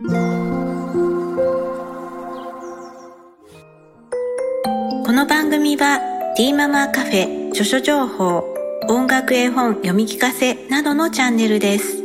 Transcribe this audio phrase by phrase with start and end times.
[0.00, 0.06] こ
[5.08, 5.98] の番組は
[6.36, 8.44] ティーママカフェ著書情報
[8.88, 12.04] 音楽絵本読み聞かせなどのチャンネルです。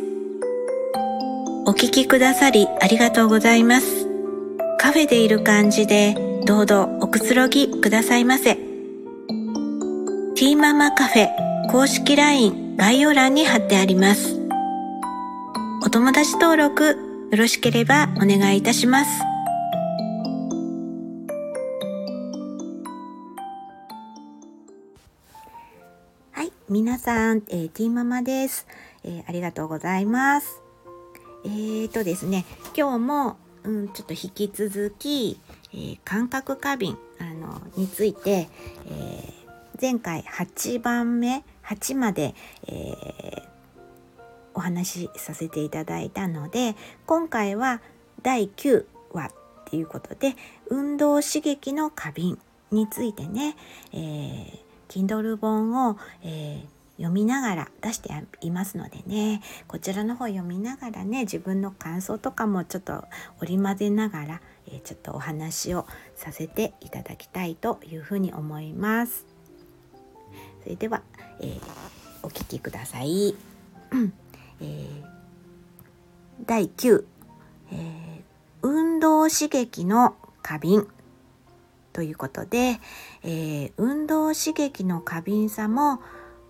[1.67, 4.07] お聞きくださりありがとうございます。
[4.80, 6.16] カフェでいる感じで
[6.48, 8.55] どうぞおくつろぎくださいませ。
[8.55, 11.30] ティーママカフェ
[11.70, 14.39] 公式 LINE 概要欄に貼ってあります。
[15.86, 19.10] お友達登録よろしければお願いいたします。
[26.32, 28.68] はい、皆さん、えー、ティーママです、
[29.04, 30.61] えー、ありがとうございます。
[31.43, 32.45] えーとですね、
[32.78, 35.39] 今日も、うん、ちょっと引き続き、
[35.73, 38.47] えー、感覚過敏あのについて、
[38.86, 42.36] えー、前回8番目8まで、
[42.67, 43.53] えー、
[44.53, 46.75] お話しさせていただいたので
[47.06, 47.81] 今回は
[48.22, 49.31] 第9話っ
[49.66, 50.36] ていうことで
[50.68, 52.38] 運動刺激の過敏
[52.72, 53.56] についてね、
[53.92, 58.10] えー、Kindle 本を、えー、読みながら出して
[58.42, 63.06] いますのでねこちらの方読みながらね自分の感想とかもちょっと
[63.42, 69.26] 織り交ぜながら、え、ちょっとお話をさせていただきたいというふうに思います。
[70.64, 71.02] それでは、
[71.42, 71.60] えー、
[72.23, 73.36] お聞きください。
[74.64, 75.03] えー、
[76.45, 77.03] 第9、
[77.72, 78.22] えー、
[78.61, 80.88] 運動刺激の過敏
[81.92, 82.80] ということで、
[83.23, 86.00] えー、運動刺激の過敏さも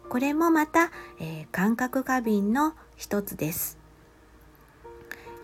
[0.10, 3.78] これもまた、えー、感覚過敏の一つです。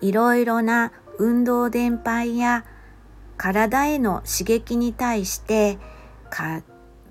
[0.02, 2.66] いろいろな運動伝播や
[3.38, 5.78] 体への刺激に対して
[6.30, 6.62] 過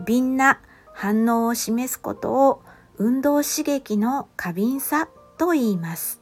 [0.05, 0.61] 敏な
[0.95, 2.63] 反応を示すことを
[2.97, 6.21] 運動刺激の過敏さと言います。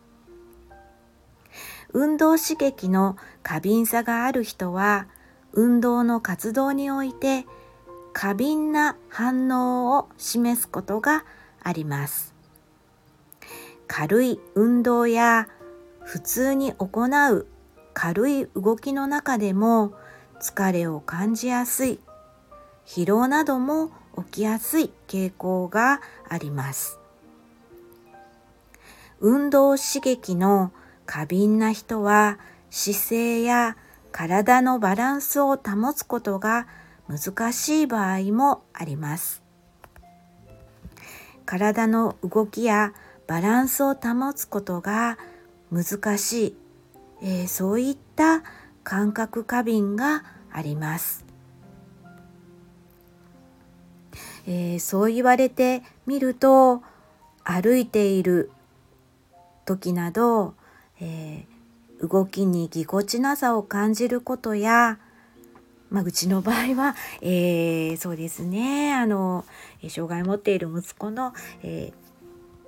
[1.93, 5.07] 運動刺激の過敏さがある人は
[5.53, 7.47] 運動の活動において
[8.13, 11.25] 過敏な反応を示すことが
[11.63, 12.35] あります。
[13.89, 15.49] 軽い運動や
[16.05, 17.47] 普通に行う
[17.95, 19.95] 軽い動きの中でも
[20.41, 22.01] 疲れを感じやすい
[22.85, 26.99] 疲労なども起きやすい傾向があります。
[29.21, 30.73] 運動刺激の
[31.07, 32.39] 過敏な人は
[32.71, 33.77] 姿勢や
[34.13, 36.67] 体のバランスを保つことが
[37.09, 39.43] 難しい場合もあります。
[41.45, 42.93] 体の動きや
[43.27, 45.17] バランスを保つことが
[45.71, 46.57] 難しい、
[47.23, 48.43] えー、そういった
[48.83, 51.25] 感覚過敏があります。
[54.49, 56.83] えー、そう言われてみると
[57.43, 58.51] 歩いている
[59.67, 60.55] 時など、
[61.01, 64.99] えー、動きにぎこちなさを感じることや、
[65.91, 69.45] まあ、うちの場合は、えー、そうですねあの
[69.89, 71.93] 障害を持っている息子の、え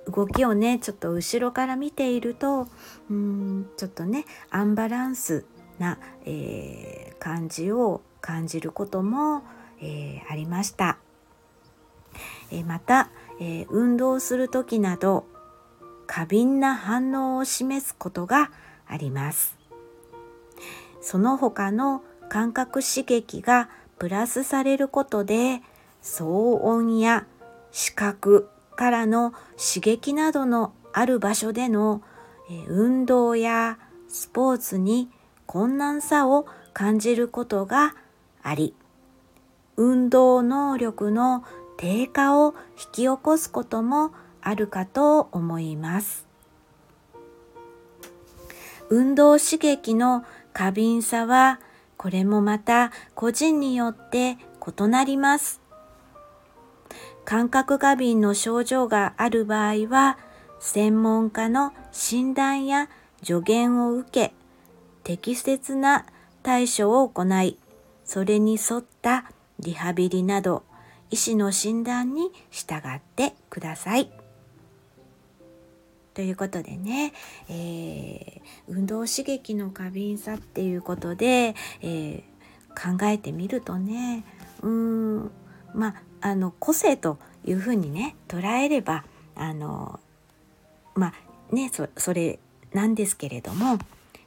[0.05, 2.67] ー、動きをねちょっと後ろから見ていると
[3.09, 5.45] うんちょっとねアンバランス
[5.79, 9.43] な、えー、感じを感じることも、
[9.81, 10.97] えー、ありました。
[12.51, 15.25] えまた、え運動する時など
[16.09, 18.49] 過敏な反応を示すことが
[18.87, 19.55] あります。
[21.01, 25.61] その他の感覚刺激がプラスされることで
[26.01, 27.27] 騒音や
[27.71, 32.01] 視覚からの刺激などのある場所での
[32.67, 33.77] 運動や
[34.07, 35.09] スポーツに
[35.45, 37.95] 困難さを感じることが
[38.41, 38.73] あり
[39.77, 41.43] 運動能力の
[41.77, 44.11] 低下を引き起こすことも
[44.41, 46.27] あるかと思います。
[48.89, 51.59] 運動刺激の過敏さは
[51.97, 54.37] これもまた個人によって
[54.77, 55.61] 異なります。
[57.25, 60.17] 感覚過敏の症状がある場合は
[60.59, 62.89] 専門家の診断や
[63.23, 64.33] 助言を受け
[65.03, 66.05] 適切な
[66.41, 67.57] 対処を行い
[68.03, 69.25] それに沿った
[69.59, 70.63] リハビリなど
[71.11, 74.18] 医師の診断に従ってください。
[76.13, 77.13] ということでね、
[77.49, 84.23] えー、運動刺激の過敏さっていうことで、えー、考えてみるとね
[84.61, 85.31] うん
[85.73, 89.99] まああの個性というふうにね捉えればあの
[90.95, 91.13] ま
[91.51, 92.39] あねそそれ
[92.73, 93.77] なんですけれども、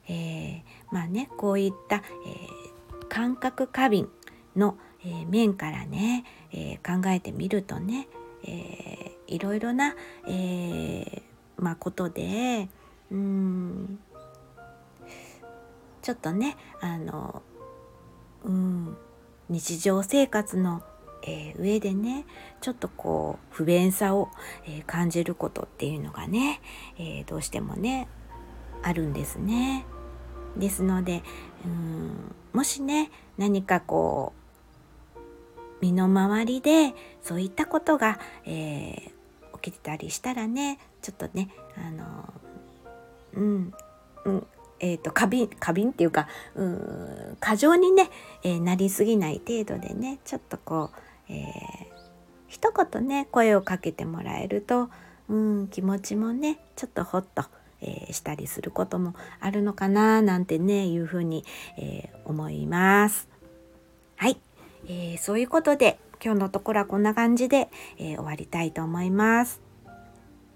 [0.09, 4.09] えー、まあねこういった、えー、感覚過敏
[4.57, 8.07] の、えー、面からね、え考えてみるとね、
[8.47, 9.95] えいろいろな、
[10.29, 11.23] え
[11.63, 12.69] まあ、ことで
[13.11, 13.99] うん。
[16.03, 17.43] ちょっとねあの
[18.45, 18.97] うん。
[19.49, 20.83] 日常生活の、
[21.23, 22.25] えー、上でね
[22.61, 24.29] ちょっとこう不便さを、
[24.65, 26.61] えー、感じることっていうのがね、
[26.99, 28.09] えー、どうしてもね
[28.83, 29.85] あるんですね。
[30.57, 31.23] ですので
[31.65, 32.35] うん。
[32.53, 34.43] もしね何かこう
[35.81, 39.12] 身の回りでそういったことが、えー、
[39.63, 42.33] 起きてたりしたらねちょっとねあの
[43.35, 43.73] うん、
[44.25, 44.47] うん、
[44.81, 48.11] えーと、過敏過敏っていうかうん過剰にね、
[48.43, 50.91] えー、なりすぎない程度でねちょっとこ
[51.29, 51.47] う、えー、
[52.49, 54.91] 一言ね声をかけてもらえると、
[55.29, 57.45] うん、気持ちもねちょっとほっと、
[57.81, 61.45] えー、したりすることもあるのかななんてねいうふうに、
[61.79, 63.29] えー、思います。
[64.17, 64.37] はい、
[64.87, 69.61] えー、そういうことで今日のところはこんな感じで、え終わりたいと思います。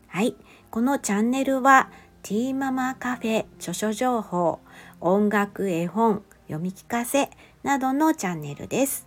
[0.07, 0.37] はい、
[0.71, 1.91] このチャンネルは
[2.23, 4.61] ティーママカフェ著書情報、
[5.01, 7.31] 音楽絵本、読み聞かせ
[7.63, 9.07] などのチャンネルです。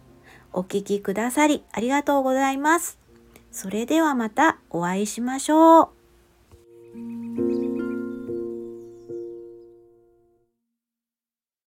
[0.51, 2.99] お聴きくださりありがとうございます。
[3.51, 5.98] それではまたお会いしましょう。